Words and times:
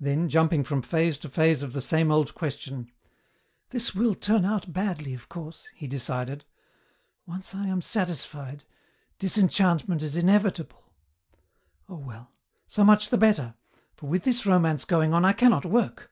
Then, 0.00 0.30
jumping 0.30 0.64
from 0.64 0.80
phase 0.80 1.18
to 1.18 1.28
phase 1.28 1.62
of 1.62 1.74
the 1.74 1.82
same 1.82 2.10
old 2.10 2.34
question, 2.34 2.90
"This 3.68 3.94
will 3.94 4.14
turn 4.14 4.42
out 4.42 4.72
badly, 4.72 5.12
of 5.12 5.28
course," 5.28 5.68
he 5.74 5.86
decided. 5.86 6.46
"Once 7.26 7.54
I 7.54 7.66
am 7.66 7.82
satisfied, 7.82 8.64
disenchantment 9.18 10.02
is 10.02 10.16
inevitable. 10.16 10.94
Oh, 11.90 11.98
well, 11.98 12.32
so 12.66 12.84
much 12.84 13.10
the 13.10 13.18
better, 13.18 13.54
for 13.92 14.08
with 14.08 14.24
this 14.24 14.46
romance 14.46 14.86
going 14.86 15.12
on 15.12 15.26
I 15.26 15.34
cannot 15.34 15.66
work." 15.66 16.10